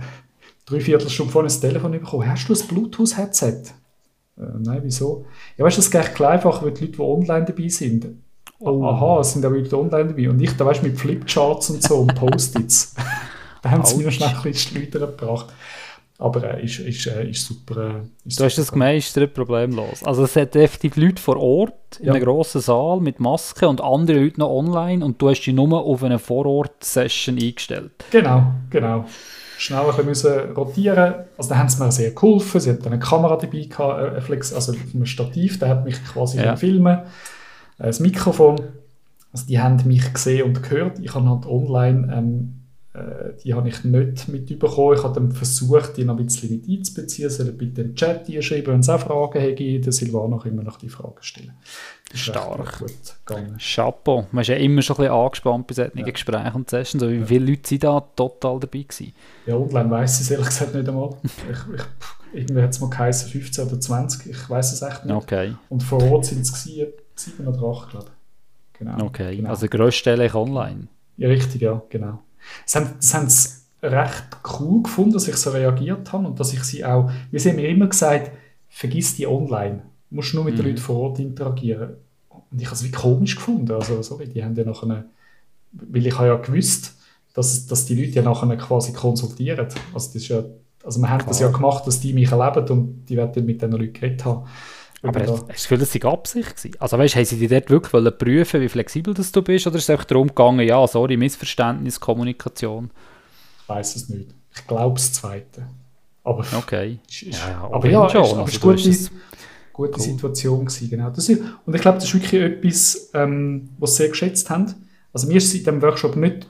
[0.66, 3.72] drei Viertelstunde vorher das Telefon bekommen, hast du ein Bluetooth-Headset?
[4.36, 5.26] Äh, nein, wieso?
[5.56, 8.06] Ja, weißt du, das geht recht einfach, weil die Leute, die online dabei sind,
[8.60, 8.84] oh.
[8.84, 10.30] aha, es sind auch Leute online dabei.
[10.30, 12.94] Und ich da weißt mit Flipcharts und so und Post-its.
[13.62, 15.52] da haben sie mir schnell ein bisschen Schleudern gebracht.
[16.16, 18.02] Aber äh, ist, ist, äh, ist super.
[18.02, 20.02] Äh, ist du hast das gemeistert, problemlos.
[20.04, 22.12] Also es hat definitiv Leute vor Ort in ja.
[22.12, 25.72] einem grossen Saal mit Maske und andere Leute noch online und du hast dich nur
[25.82, 28.04] auf eine Vorort-Session eingestellt.
[28.10, 29.06] Genau, genau
[29.58, 32.60] schnell ein bisschen rotieren Also da haben sie mir sehr geholfen.
[32.60, 36.38] Sie hatten eine Kamera dabei, gehabt, äh, Flex, also ein Stativ, der hat mich quasi
[36.38, 36.56] ja.
[36.56, 36.98] filmen.
[37.78, 38.60] Äh, das Mikrofon,
[39.32, 40.98] also die haben mich gesehen und gehört.
[41.00, 42.54] Ich habe halt online, ähm,
[42.94, 44.96] äh, die habe ich nicht mitbekommen.
[44.96, 47.30] Ich habe dann versucht, die noch ein bisschen mit einzubeziehen.
[47.30, 49.80] Sollen bitte in den Chat schreiben, wenn es auch Fragen hätte.
[49.80, 51.52] Der Silvano kann immer noch die Fragen stellen.
[52.16, 52.84] Stark.
[53.58, 54.26] Chapeau.
[54.30, 56.04] Man ist ja immer schon ein bisschen angespannt bei solchen ja.
[56.04, 57.02] Gesprächen und Sessions.
[57.02, 57.26] So, wie ja.
[57.26, 59.12] viele Leute sind da total dabei gewesen?
[59.46, 61.16] Ja, online weiss ich es ehrlich gesagt nicht einmal.
[61.24, 61.30] ich,
[61.74, 61.82] ich,
[62.34, 65.14] irgendwie hat es mal geheißen 15 oder 20, ich weiß es echt nicht.
[65.14, 65.54] Okay.
[65.68, 66.92] Und vor Ort sind es 7
[67.46, 68.78] oder 8, glaube ich.
[68.78, 69.04] Genau.
[69.04, 69.50] Okay, genau.
[69.50, 70.88] also grösstenteils online.
[71.16, 72.20] Ja, richtig, ja, genau.
[72.64, 73.48] Das haben, haben sie
[73.82, 74.24] recht
[74.58, 77.68] cool gefunden, dass ich so reagiert habe und dass ich sie auch, wie sie mir
[77.68, 78.32] immer gesagt,
[78.68, 79.82] vergiss die online.
[80.10, 80.58] Du musst nur mit mhm.
[80.58, 81.96] den Leuten vor Ort interagieren.
[82.50, 83.72] Und ich habe es wie komisch gefunden.
[83.72, 85.04] Also, sorry, die haben ja nachher,
[85.72, 86.94] weil ich habe ja gewusst,
[87.34, 89.66] dass, dass die Leute ja nachher quasi konsultieren.
[89.92, 90.44] Also, das ist ja,
[90.84, 93.72] also wir haben das ja gemacht, dass die mich erleben und die werden mit diesen
[93.72, 94.46] Leuten geredet haben.
[95.02, 96.56] Aber hast du das Gefühl, das war Absicht?
[96.56, 96.76] Gewesen?
[96.80, 99.66] Also weißt, haben sie dich dort wirklich prüfen wie flexibel das du bist?
[99.66, 102.90] Oder ist es einfach darum gegangen, ja, sorry, Missverständnis, Kommunikation?
[103.62, 104.30] Ich weiß es nicht.
[104.54, 105.66] Ich glaube das Zweite.
[106.22, 107.00] Aber, okay.
[107.06, 108.24] Ist, ja, ja, aber ja, schon.
[108.46, 109.10] Ist, aber also, ist
[109.74, 110.00] gute cool.
[110.00, 111.10] Situation gewesen, genau.
[111.10, 114.74] Das ist, und ich glaube, das ist wirklich etwas, ähm, was sie sehr geschätzt haben.
[115.12, 116.48] Also mir ist es in diesem Workshop nicht,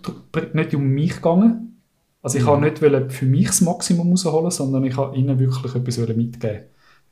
[0.52, 1.80] nicht um mich gegangen.
[2.22, 2.60] Also ich mhm.
[2.60, 2.78] nicht
[3.12, 6.62] für mich das Maximum rausholen, sondern ich wollte ihnen wirklich etwas mitgeben.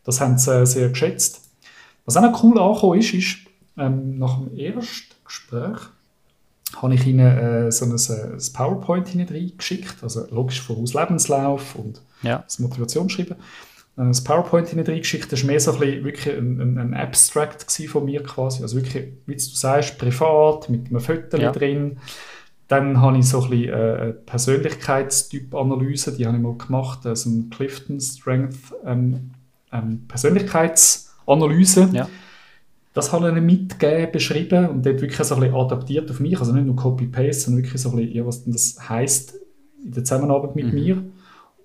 [0.05, 1.41] Das haben sie äh, sehr geschätzt.
[2.05, 3.37] Was auch noch cool angekommen ist, ist,
[3.77, 5.79] ähm, nach dem ersten Gespräch
[6.77, 9.09] habe ich ihnen äh, so ein, äh, ein PowerPoint
[9.59, 12.39] geschickt, also logisch voraus Lebenslauf und ja.
[12.39, 13.37] das Motivationsschreiben.
[13.97, 17.71] Äh, das PowerPoint geschickt, das war mehr so ein bisschen wirklich ein, ein, ein Abstract
[17.89, 21.53] von mir quasi, also wirklich, wie du sagst, privat, mit einem Foto ja.
[21.53, 21.99] drin.
[22.69, 27.51] Dann habe ich so ein bisschen äh, Persönlichkeitstyp-Analyse, die habe ich mal gemacht, also ein
[27.51, 29.33] Clifton Strength ähm,
[29.73, 31.91] ähm, Persönlichkeitsanalyse.
[31.93, 32.09] Ja
[32.95, 36.53] das habe ich mitgegeben, beschrieben und dort wirklich so ein bisschen adaptiert auf mich, also
[36.53, 39.35] nicht nur Copy-Paste, sondern wirklich so ein bisschen, ja, was denn das heisst
[39.83, 40.75] in der Zusammenarbeit mit mhm.
[40.75, 41.03] mir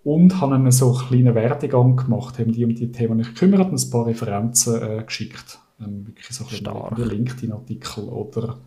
[0.08, 3.70] und habe ihnen so einen kleinen Werdegang gemacht, haben die um die Themen nicht gekümmert
[3.70, 5.60] und ein paar Referenzen äh, geschickt.
[5.82, 8.58] Ähm, wirklich so ein bisschen LinkedIn-Artikel oder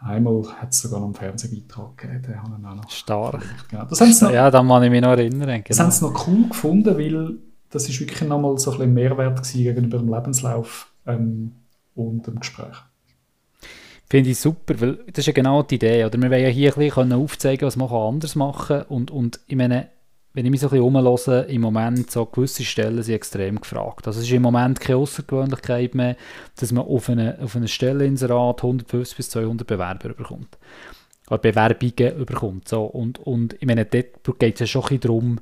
[0.00, 2.90] einmal hat es sogar noch einen Fernsehbeitrag gegeben, den haben auch noch.
[2.90, 3.42] Stark.
[3.70, 3.86] Genau.
[3.86, 5.48] Das noch, ja, da kann ich mich noch erinnern.
[5.48, 5.64] Genau.
[5.66, 7.38] Das haben sie noch cool gefunden, weil
[7.70, 10.92] das ist wirklich nochmal so ein bisschen Mehrwert gegenüber dem Lebenslauf.
[11.06, 11.52] Ähm,
[11.94, 12.76] und dem Gespräch.
[14.08, 16.04] Finde ich super, weil das ist ja genau die Idee.
[16.04, 18.86] Oder wir wollen ja hier ein bisschen aufzeigen, was man anders machen kann.
[18.88, 19.88] Und, und ich meine,
[20.34, 24.06] wenn ich mich so ein bisschen umhöre, im Moment so gewisse Stellen sind extrem gefragt.
[24.06, 26.16] Also es ist im Moment keine Außergewöhnlichkeit mehr,
[26.56, 30.58] dass man auf eine, auf eine Stelleninserat 150 bis 200 Bewerber bekommt.
[31.28, 32.68] Oder Bewerbungen bekommt.
[32.68, 32.84] So.
[32.84, 35.40] Und, und ich meine, dort geht es ja schon ein bisschen darum,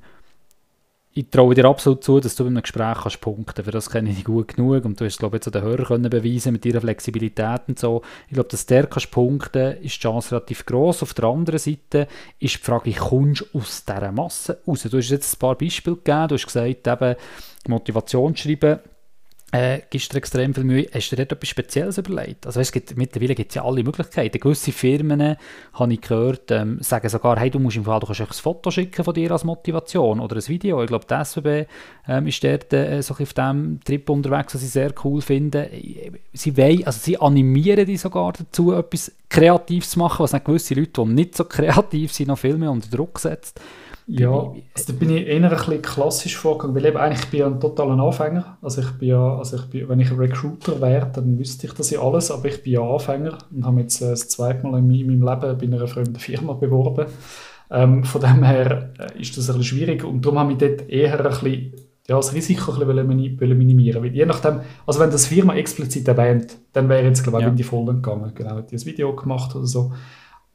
[1.17, 3.65] ich traue dir absolut zu, dass du in einem Gespräch kannst punkten.
[3.65, 5.85] Für das kenne ich dich gut genug und du hast, glaube ich, jetzt den Hörer
[5.85, 8.03] können beweisen mit ihrer Flexibilität und so.
[8.29, 11.03] Ich glaube, dass der kannst punkten, ist die Chance relativ groß.
[11.03, 12.07] Auf der anderen Seite
[12.39, 14.83] ist die Frage, kommst du aus dieser Masse raus?
[14.83, 17.17] Du hast jetzt ein paar Beispiele gegeben, du hast gesagt, eben
[17.67, 18.81] Motivation schreiben,
[19.53, 20.87] äh, gibst dir extrem viel Mühe.
[20.93, 22.47] Hast du dir etwas Spezielles überlegt?
[22.47, 24.41] Also es gibt, mittlerweile gibt es ja alle Möglichkeiten.
[24.41, 25.37] Gewisse Firmen,
[25.73, 28.71] habe ich gehört, ähm, sagen sogar, hey, du musst im Fall, du kannst ein Foto
[28.73, 30.83] schicken von dir als Motivation oder ein Video.
[30.83, 31.67] Ich glaube, die SWB
[32.09, 35.71] ähm, ist dort äh, so auf diesem Trip unterwegs, was ich sehr cool finde.
[36.33, 41.05] Sie, wollen, also sie animieren dich sogar dazu, etwas Kreatives zu machen, was gewisse Leute,
[41.05, 43.61] die nicht so kreativ sind, noch viel mehr unter Druck setzt.
[44.09, 47.47] Ja, also da bin ich eher ein bisschen klassisch vorgegangen, weil eben eigentlich bin ich
[47.47, 48.57] ein totaler Anfänger.
[48.63, 51.73] Also ich bin ja, also ich bin, wenn ich ein Recruiter wäre, dann wüsste ich
[51.73, 54.79] das ja alles, aber ich bin ja Anfänger und habe jetzt äh, das zweite Mal
[54.79, 57.07] in meinem Leben bei einer fremden Firma beworben.
[57.69, 60.89] Ähm, von dem her äh, ist das ein bisschen schwierig und darum habe ich dort
[60.89, 61.73] eher ein bisschen
[62.07, 66.57] ja, das Risiko ein bisschen minimieren weil je nachdem, also wenn das Firma explizit erwähnt,
[66.73, 67.49] dann wäre jetzt glaube ich ja.
[67.49, 69.93] in die Vollen gegangen, genau, die ein Video gemacht oder so.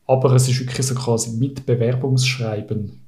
[0.08, 3.01] Aber es ist wirklich so quasi mit Bewerbungsschreiben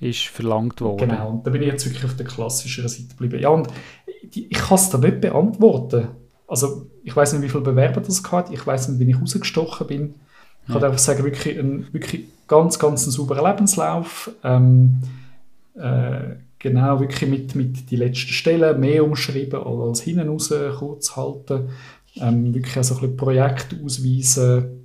[0.00, 1.08] ist verlangt worden.
[1.08, 3.40] Genau, und da bin ich jetzt wirklich auf der klassischeren Seite geblieben.
[3.40, 3.68] Ja, und
[4.06, 6.08] ich, ich kann es da nicht beantworten.
[6.46, 9.86] Also, ich weiß nicht, wie viele Bewerber das hat, ich weiß nicht, wie ich rausgestochen
[9.86, 10.14] bin.
[10.62, 10.74] Ich ja.
[10.74, 14.30] kann einfach sagen, wirklich ein wirklich ganz, ganz ein sauberer Lebenslauf.
[14.44, 14.98] Ähm,
[15.74, 21.70] äh, genau, wirklich mit, mit die letzten Stellen mehr umschreiben als hinten raus kurz halten.
[22.16, 24.77] Ähm, wirklich also ein bisschen Projekt ausweisen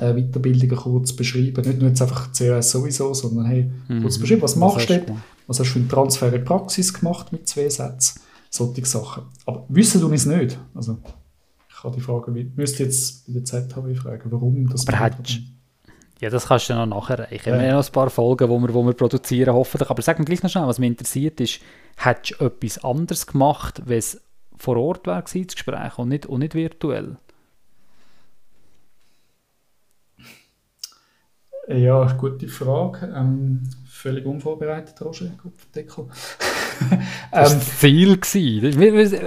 [0.00, 1.66] äh, Weiterbildungen kurz beschreiben.
[1.66, 4.02] Nicht nur jetzt einfach CRS sowieso, sondern hey, mhm.
[4.02, 6.94] kurz beschreiben, was, was machst du dort, was hast du für einen Transfer in Praxis
[6.94, 9.24] gemacht mit zwei Sätzen, solche Sachen.
[9.46, 10.58] Aber wissen du es nicht?
[10.74, 10.98] Also,
[11.68, 15.40] ich habe die Frage, müsste jetzt bei der ZHW fragen, warum das Aber hättest,
[16.22, 17.52] ja, das kannst du noch nachreichen.
[17.52, 17.58] Ja.
[17.58, 19.90] Wir haben noch ein paar Folgen, die wir, wo wir produzieren, hoffentlich.
[19.90, 21.58] Aber sag mir gleich noch schnell, was mich interessiert ist,
[21.96, 24.20] hättest du etwas anderes gemacht, wenn es
[24.56, 27.16] vor Ort war, das Gespräch, und nicht, und nicht virtuell?
[31.68, 33.12] Ja, gute Frage.
[33.16, 36.06] Ähm, völlig unvorbereitet, Roger, Kopfdeckel.
[37.30, 38.72] das war das Ziel.
[38.72, 39.20] Gewesen.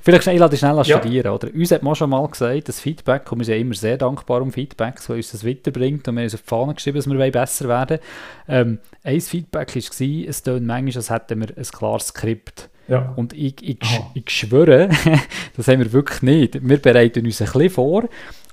[0.00, 0.84] Vielleicht schnell, ich schnell ja.
[0.84, 1.32] studieren.
[1.32, 1.52] Oder?
[1.52, 4.52] Uns hat man schon mal gesagt, das Feedback, und wir sind immer sehr dankbar um
[4.52, 7.32] Feedbacks, weil uns das weiterbringt und wir haben uns auf die Fahne geschrieben, dass wir
[7.32, 7.98] besser werden
[8.46, 12.68] ähm, Ein Feedback war, es tönt manchmal, als hätten wir ein klares Skript.
[12.86, 13.12] Ja.
[13.16, 13.78] Und ich, ich,
[14.14, 14.88] ich schwöre,
[15.56, 16.68] das haben wir wirklich nicht.
[16.68, 18.08] Wir bereiten uns ein bisschen vor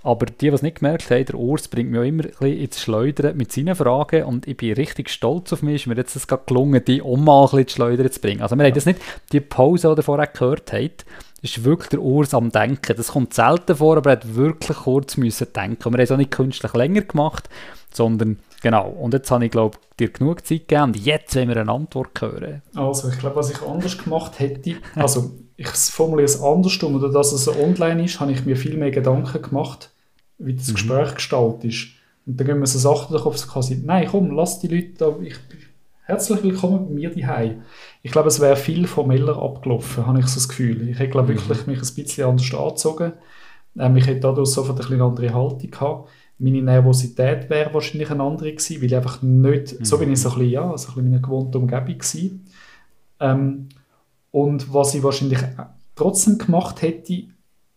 [0.08, 2.58] aber die, die es nicht gemerkt haben, der Urs bringt mich auch immer ein bisschen
[2.58, 6.15] ins Schleudern mit seinen Fragen und ich bin richtig stolz auf mich, ist mir jetzt
[6.15, 8.41] das gelungen, die auch mal ein bisschen ins Schleudern zu bringen.
[8.41, 8.70] Also wir ja.
[8.70, 9.02] haben das nicht,
[9.34, 11.06] die Pause, die ihr vorher gehört habt,
[11.41, 12.96] ist wirklich der Urs am Denken.
[12.96, 15.84] Das kommt selten vor, aber er hat wirklich kurz müssen denken.
[15.84, 17.50] Und wir haben es auch nicht künstlich länger gemacht,
[17.91, 18.88] sondern genau.
[18.88, 22.22] Und jetzt habe ich, glaube dir genug Zeit gegeben und jetzt wollen wir eine Antwort
[22.22, 22.62] hören.
[22.76, 27.34] Also ich glaube, was ich anders gemacht hätte, also ich formuliere es andersrum, oder dass
[27.34, 29.89] es online ist, habe ich mir viel mehr Gedanken gemacht
[30.38, 30.73] wie das mhm.
[30.73, 31.88] Gespräch gestaltet ist.
[32.26, 35.15] Und dann gehen wir so Sachen durch auf quasi, nein, komm, lass die Leute da,
[35.21, 35.36] ich
[36.08, 37.63] herzlich willkommen bei mir daheim.
[38.02, 40.89] Ich glaube, es wäre viel formeller abgelaufen, habe ich so das Gefühl.
[40.89, 41.38] Ich hätte, glaube mhm.
[41.38, 43.13] wirklich mich ein bisschen anders angezogen.
[43.78, 46.10] Ähm, ich hätte dadurch sofort eine andere Haltung gehabt.
[46.39, 49.86] Meine Nervosität wäre wahrscheinlich eine andere gewesen, weil ich einfach nicht, mhm.
[49.86, 52.45] so bin ich so ein bisschen, ja, so ein bisschen in meiner gewohnten Umgebung gewesen.
[53.19, 53.69] Ähm,
[54.32, 55.39] und was ich wahrscheinlich
[55.95, 57.23] trotzdem gemacht hätte,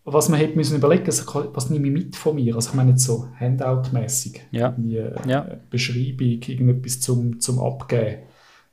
[0.05, 2.55] was man hätte müssen überlegen, also was nehme ich mit von mir?
[2.55, 4.75] Also ich meine jetzt so Handout-mäßig, ja.
[4.77, 5.47] Äh, ja.
[5.69, 8.23] Beschreibung, irgendetwas zum, zum Abgeben.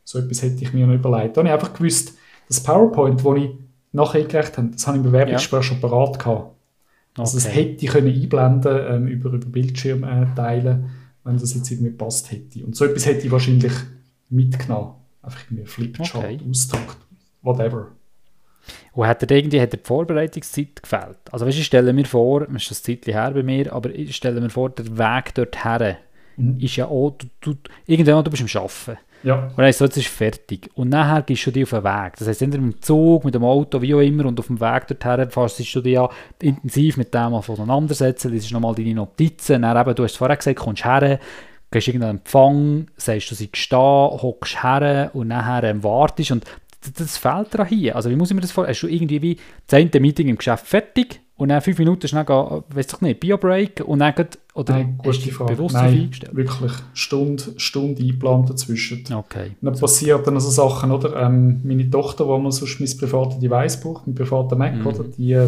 [0.04, 1.36] So etwas hätte ich mir noch überlegt.
[1.36, 2.14] Da habe ich einfach gewusst,
[2.48, 3.50] das PowerPoint, das ich
[3.92, 5.64] nachher eingereicht habe, das habe ich im Bewerbungsgespräch ja.
[5.64, 6.56] schon parat gehabt.
[7.18, 7.46] Also okay.
[7.46, 10.92] das hätte ich können einblenden ähm, über, über Bildschirm äh, teilen,
[11.24, 12.64] wenn das jetzt irgendwie passt hätte.
[12.64, 13.74] Und so etwas hätte ich wahrscheinlich
[14.30, 14.94] mitgenommen.
[15.22, 16.40] Einfach irgendwie Flipchart, okay.
[16.48, 16.98] ausgedruckt,
[17.42, 17.88] whatever.
[18.94, 21.18] Und hat er irgendwie hat er die Vorbereitungszeit gefällt?
[21.32, 24.16] Also weißt, ich stelle mir vor, das ist ein Zeit her bei mir, aber ich
[24.16, 25.98] stelle mir vor, der Weg dorthin
[26.38, 26.60] mhm.
[26.60, 28.98] ist ja auch, du, du, irgendwann du bist am Arbeiten.
[29.24, 29.48] Ja.
[29.48, 30.70] Und dann ist so, jetzt ist fertig.
[30.76, 32.14] Und nachher gehst du dich auf den Weg.
[32.18, 34.60] Das heisst, entweder mit dem Zug, mit dem Auto, wie auch immer, und auf dem
[34.60, 36.10] Weg dorthin fährst du dich ja
[36.42, 40.38] intensiv mit dem auseinandersetzen, das ist nochmal deine Notizen, dann eben, du hast es vorher
[40.38, 41.20] gesagt, kommst her,
[41.72, 46.46] gehst irgendeinen Empfang, sagst, du seist da, hockst her und nachher ähm, wartest und
[46.96, 47.96] das fehlt dir hier.
[47.96, 48.74] Also wie muss ich mir das vorstellen?
[48.74, 52.26] Hast du irgendwie wie das eine Meeting im Geschäft fertig und dann fünf Minuten schnell
[52.26, 56.72] gehen, weiss ich nicht, Bio-Break und dann geht, oder Nein, hast du bewusst Nein, wirklich.
[56.94, 59.06] Stunde, Stunde eingeplant dazwischen.
[59.14, 59.52] Okay.
[59.62, 61.16] Und dann passieren dann so Sachen, oder?
[61.16, 64.88] Ähm, meine Tochter, die man sonst mein privates Device braucht, mein privater Mac, mhm.
[64.88, 65.04] oder?
[65.04, 65.48] Die,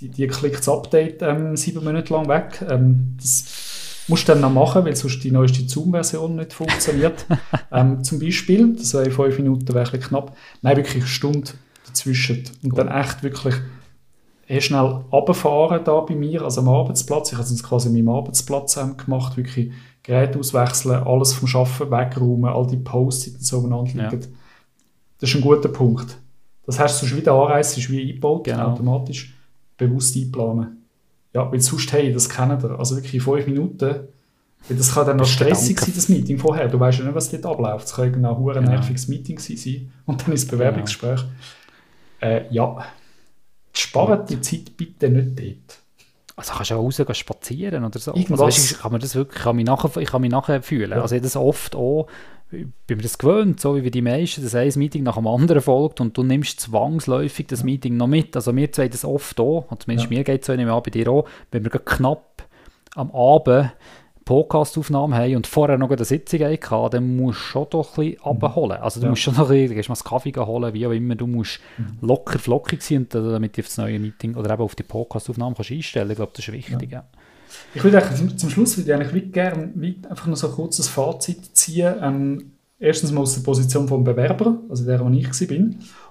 [0.00, 2.64] die, die klickt das Update ähm, sieben Monate lang weg.
[2.68, 3.73] Ähm, das
[4.08, 7.26] musst du dann noch machen, weil sonst die neueste Zoom-Version nicht funktioniert.
[7.72, 10.36] ähm, zum Beispiel, das wäre fünf Minuten, wäre ein knapp.
[10.62, 11.50] Nein, wirklich eine Stunde
[11.86, 12.44] dazwischen.
[12.62, 12.78] Und Gut.
[12.78, 13.54] dann echt wirklich
[14.48, 17.32] eh schnell runterfahren da bei mir, also am Arbeitsplatz.
[17.32, 22.50] Ich habe es quasi an meinem Arbeitsplatz gemacht, wirklich Geräte auswechseln, alles vom Schaffen wegräumen,
[22.50, 24.22] all die Posts, die so umeinander liegen.
[24.22, 24.28] Ja.
[25.18, 26.18] Das ist ein guter Punkt.
[26.66, 28.68] Das heißt, sonst wieder anreisen, ist wie eingebaut, genau.
[28.68, 29.34] automatisch
[29.76, 30.83] bewusst einplanen.
[31.34, 32.78] Ja, weil sonst, hey, das kennen ihr.
[32.78, 34.08] Also wirklich fünf Minuten,
[34.68, 36.68] weil das kann dann noch stressig sein, das Meeting vorher.
[36.68, 37.86] Du weißt ja nicht, was dort abläuft.
[37.86, 38.60] Es kann ein genau.
[38.60, 41.24] nerviges Meeting sein und dann ist das Bewerbungsgespräch.
[42.20, 42.32] Genau.
[42.32, 42.84] Äh, ja.
[43.72, 45.83] Spart die Zeit bitte nicht dort.
[46.36, 48.12] Also kannst du auch rausgehen spazieren oder so.
[48.12, 50.62] Also, weißt, ich kann mir das wirklich, ich kann mich nachher, ich kann mich nachher
[50.62, 50.90] fühlen.
[50.90, 51.02] Ja.
[51.02, 52.08] Also ich das oft auch,
[52.50, 55.62] ich bin mir das gewöhnt, so wie die meisten, dass ein Meeting nach dem anderen
[55.62, 57.66] folgt und du nimmst zwangsläufig das ja.
[57.66, 58.34] Meeting noch mit.
[58.34, 60.18] Also mir zwei das oft auch, zumindest ja.
[60.18, 62.44] mir geht es so, ich nehme an, bei dir auch, wenn wir knapp
[62.96, 63.72] am Abend
[64.24, 68.20] Podcastaufnahme haben und vorher noch eine Sitzung hatten, dann musst du schon doch ein bisschen
[68.24, 68.44] mhm.
[68.44, 68.78] abholen.
[68.80, 69.10] Also du ja.
[69.10, 71.98] musst schon noch ein bisschen, mal einen Kaffee holen, wie auch immer, du musst mhm.
[72.00, 75.54] locker flockig sein, und, damit du auf das neue Meeting oder eben auf die Podcastaufnahme
[75.54, 76.12] kannst einstellen kannst.
[76.12, 76.92] Ich glaube, das ist wichtig.
[76.92, 76.98] Ja.
[76.98, 77.04] Ja.
[77.74, 79.72] Ich würde eigentlich zum Schluss würde ich eigentlich gerne
[80.08, 81.94] einfach noch so ein kurzes Fazit ziehen.
[82.00, 85.58] Ähm, erstens mal aus der Position des Bewerber, also der, wo ich war.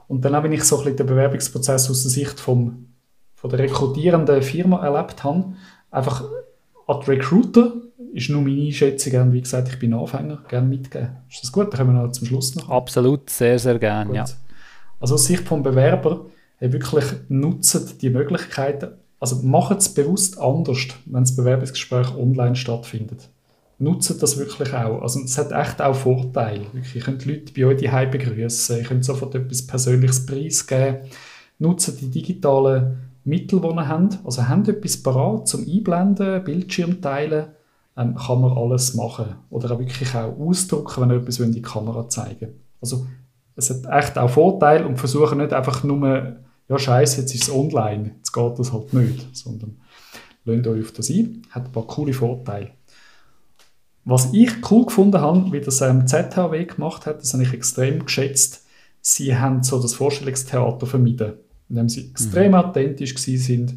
[0.07, 2.87] Und dann auch, wenn ich so ein bisschen den Bewerbungsprozess aus der Sicht vom,
[3.35, 5.53] von der rekrutierenden Firma erlebt habe,
[5.91, 6.23] einfach
[6.87, 7.73] als Recruiter
[8.13, 9.33] ist nur meine Einschätzung.
[9.33, 11.09] Wie gesagt, ich bin Anfänger, gerne mitgeben.
[11.29, 11.73] Ist das gut?
[11.73, 12.69] Dann können wir noch zum Schluss noch.
[12.69, 14.25] Absolut, sehr, sehr gerne, ja.
[14.99, 16.27] Also aus Sicht des Bewerber,
[16.59, 23.29] wirklich nutzen die Möglichkeiten, also machen es bewusst anders, wenn das Bewerbungsgespräch online stattfindet.
[23.79, 25.01] Nutzen das wirklich auch.
[25.01, 26.65] Also es hat echt auch Vorteile.
[26.71, 30.99] Wirklich, ihr könnt Leute bei euch daheim begrüßen, ihr könnt sofort etwas Persönliches preisgeben.
[31.59, 34.19] Nutzen die digitalen Mittel, die ihr habt.
[34.23, 37.47] Also habt etwas parat zum Einblenden, Bildschirm teilen
[37.97, 39.35] ähm, kann man alles machen.
[39.49, 43.05] Oder auch wirklich auch ausdrucken, wenn etwas in die Kamera zeigen Also
[43.55, 47.53] es hat echt auch Vorteile und versuchen nicht einfach nur, ja scheiße, jetzt ist es
[47.53, 49.77] online, jetzt geht das halt nicht, sondern
[50.45, 52.71] lasst euch auf das ein, hat ein paar coole Vorteile.
[54.05, 58.03] Was ich cool gefunden habe, wie das ähm, ZHW gemacht hat, das habe ich extrem
[58.03, 58.65] geschätzt,
[58.99, 61.33] sie haben so das Vorstellungstheater vermieden,
[61.69, 62.55] indem sie extrem mhm.
[62.55, 63.75] authentisch sind,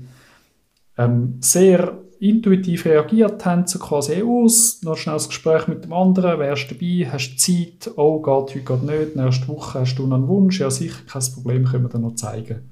[0.98, 6.38] ähm, sehr intuitiv reagiert haben, so quasi aus, noch schnell das Gespräch mit dem anderen,
[6.38, 10.28] wärst dabei, hast Zeit, oh, geht heute geht nicht, nächste Woche hast du noch einen
[10.28, 12.70] Wunsch, ja sicher, kein Problem, können wir dir noch zeigen.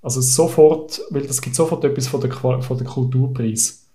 [0.00, 3.86] Also sofort, weil das gibt sofort etwas von der, von der Kulturpreis.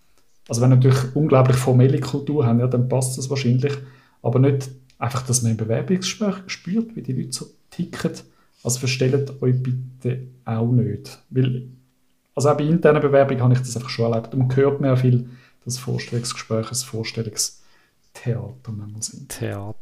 [0.47, 3.73] Also wenn wir natürlich unglaublich formelle Kultur haben, ja, dann passt das wahrscheinlich,
[4.21, 8.11] aber nicht einfach, dass man im Bewerbungsgespräch spürt, wie die Leute so ticken.
[8.63, 11.67] Also verstellt euch bitte auch nicht, weil
[12.37, 14.31] also auch bei internen Bewerbungen habe ich das einfach schon erlebt.
[14.33, 15.27] Und man hört mir auch viel,
[15.65, 18.51] dass Vorstellungsgespräche ein Vorstellungstheater
[18.99, 19.29] sind.
[19.29, 19.73] Theater.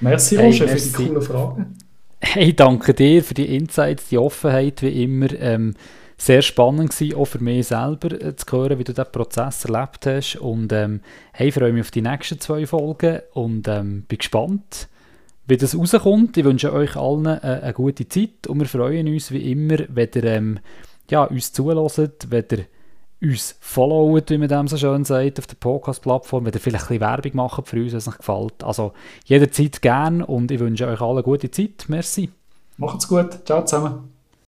[0.00, 1.78] Merci, Roger, hey, für die coolen Fragen.
[2.18, 5.32] Hey, danke dir für die Insights, die Offenheit, wie immer.
[5.38, 5.74] Ähm,
[6.18, 10.06] sehr spannend gewesen, auch für mich selber äh, zu hören, wie du diesen Prozess erlebt
[10.06, 10.36] hast.
[10.40, 11.02] Und ähm,
[11.34, 14.88] hey, freue mich auf die nächsten zwei Folgen und ähm, bin gespannt,
[15.46, 16.36] wie das rauskommt.
[16.36, 20.08] Ich wünsche euch allen eine, eine gute Zeit und wir freuen uns wie immer, wenn
[20.16, 20.58] ihr ähm,
[21.10, 22.66] ja, uns zulässt, wenn ihr
[23.22, 27.00] uns followt, wie man dem so schön sagt, auf der Podcast-Plattform, wenn ihr vielleicht ein
[27.00, 28.62] Werbung macht für uns, wenn es euch gefällt.
[28.62, 28.92] Also
[29.24, 31.86] jederzeit gern und ich wünsche euch eine gute Zeit.
[31.88, 32.30] Merci.
[32.76, 33.46] Macht's gut.
[33.46, 34.15] Ciao zusammen.